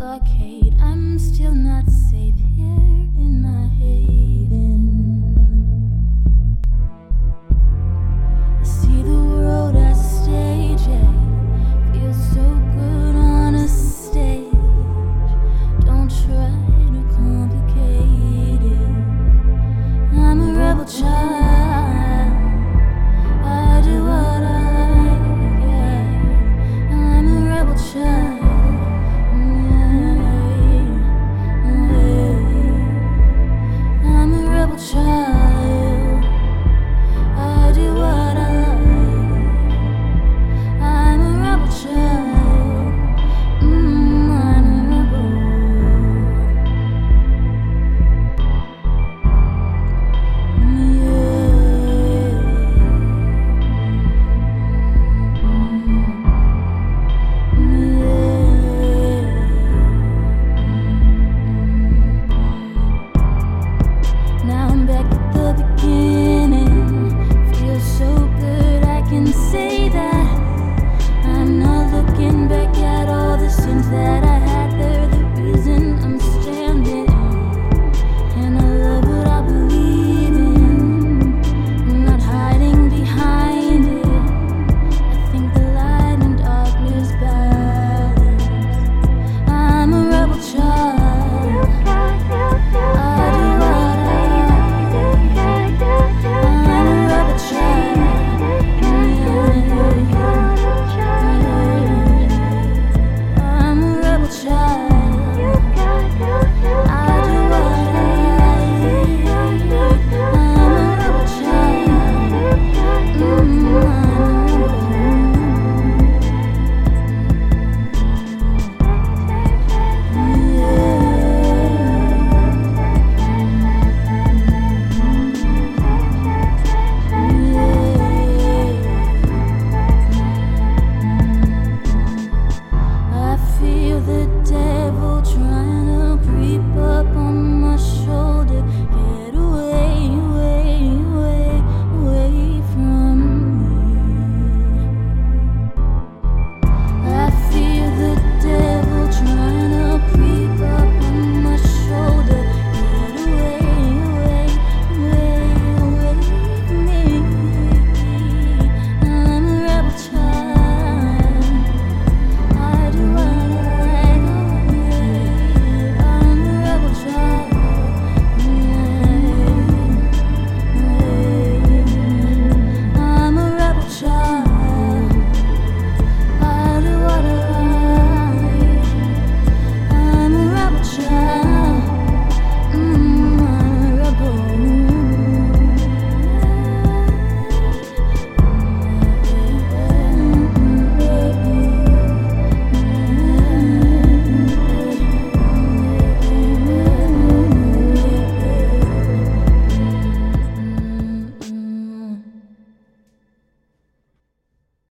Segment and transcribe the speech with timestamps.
[0.00, 0.74] blockade.
[0.80, 3.99] I'm still not safe here in my head.